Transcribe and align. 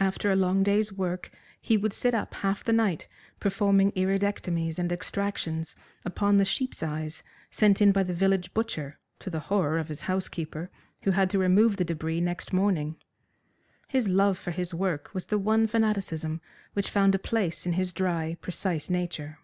After 0.00 0.32
a 0.32 0.34
long 0.34 0.64
day's 0.64 0.92
work 0.92 1.30
he 1.60 1.76
would 1.76 1.92
sit 1.92 2.12
up 2.12 2.34
half 2.34 2.64
the 2.64 2.72
night 2.72 3.06
performing 3.38 3.92
iridectomies 3.92 4.80
and 4.80 4.90
extractions 4.90 5.76
upon 6.04 6.38
the 6.38 6.44
sheep's 6.44 6.82
eyes 6.82 7.22
sent 7.48 7.80
in 7.80 7.92
by 7.92 8.02
the 8.02 8.12
village 8.14 8.52
butcher, 8.52 8.98
to 9.20 9.30
the 9.30 9.38
horror 9.46 9.78
of 9.78 9.86
his 9.86 10.00
housekeeper, 10.10 10.72
who 11.02 11.12
had 11.12 11.30
to 11.30 11.38
remove 11.38 11.76
the 11.76 11.84
debris 11.84 12.20
next 12.20 12.52
morning. 12.52 12.96
His 13.86 14.08
love 14.08 14.36
for 14.36 14.50
his 14.50 14.74
work 14.74 15.14
was 15.14 15.26
the 15.26 15.38
one 15.38 15.68
fanaticism 15.68 16.40
which 16.72 16.90
found 16.90 17.14
a 17.14 17.18
place 17.20 17.64
in 17.64 17.74
his 17.74 17.92
dry, 17.92 18.36
precise 18.40 18.90
nature. 18.90 19.38